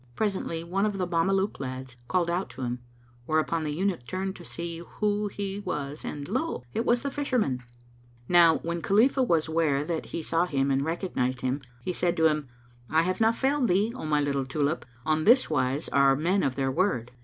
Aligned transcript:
Presently, 0.15 0.63
one 0.63 0.87
of 0.87 0.97
the 0.97 1.05
Mameluke 1.05 1.59
lads 1.59 1.95
called 2.07 2.27
out 2.27 2.49
to 2.49 2.63
him; 2.63 2.79
whereupon 3.27 3.63
the 3.63 3.71
Eunuch 3.71 4.07
turned 4.07 4.35
to 4.37 4.43
see 4.43 4.79
who 4.97 5.27
he 5.27 5.59
was 5.59 6.03
an 6.03 6.23
lo! 6.23 6.63
it 6.73 6.87
was 6.87 7.03
the 7.03 7.11
Fisherman. 7.11 7.61
Now 8.27 8.57
when 8.63 8.81
Khalifah 8.81 9.21
was 9.21 9.47
ware 9.47 9.83
that 9.83 10.07
he 10.07 10.23
saw 10.23 10.47
him 10.47 10.71
and 10.71 10.81
recognized 10.83 11.41
him, 11.41 11.61
he 11.83 11.93
said 11.93 12.17
to 12.17 12.25
him, 12.25 12.47
"I 12.89 13.03
have 13.03 13.21
not 13.21 13.35
failed 13.35 13.67
thee, 13.67 13.93
O 13.95 14.03
my 14.03 14.19
little 14.19 14.43
Tulip! 14.47 14.85
[FN#234] 14.85 15.11
On 15.11 15.23
this 15.23 15.51
wise 15.51 15.87
are 15.89 16.15
men 16.15 16.41
of 16.41 16.55
their 16.55 16.71
word." 16.71 17.11